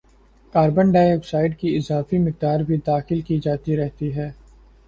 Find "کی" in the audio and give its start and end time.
1.59-1.75, 3.21-3.39